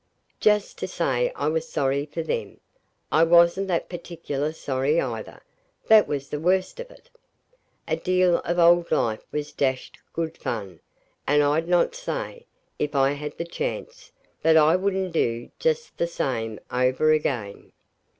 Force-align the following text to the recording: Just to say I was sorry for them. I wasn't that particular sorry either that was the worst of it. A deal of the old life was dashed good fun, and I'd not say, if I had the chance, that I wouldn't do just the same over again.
Just 0.39 0.79
to 0.79 0.87
say 0.87 1.31
I 1.35 1.47
was 1.47 1.69
sorry 1.69 2.07
for 2.07 2.23
them. 2.23 2.59
I 3.11 3.23
wasn't 3.23 3.67
that 3.67 3.87
particular 3.87 4.51
sorry 4.51 4.99
either 4.99 5.43
that 5.89 6.07
was 6.07 6.27
the 6.29 6.39
worst 6.39 6.79
of 6.79 6.89
it. 6.89 7.07
A 7.87 7.97
deal 7.97 8.39
of 8.39 8.55
the 8.55 8.63
old 8.63 8.91
life 8.91 9.23
was 9.31 9.51
dashed 9.51 9.99
good 10.11 10.39
fun, 10.39 10.79
and 11.27 11.43
I'd 11.43 11.67
not 11.67 11.93
say, 11.93 12.47
if 12.79 12.95
I 12.95 13.11
had 13.11 13.37
the 13.37 13.45
chance, 13.45 14.11
that 14.41 14.57
I 14.57 14.75
wouldn't 14.75 15.13
do 15.13 15.51
just 15.59 15.95
the 15.99 16.07
same 16.07 16.59
over 16.71 17.11
again. 17.11 17.71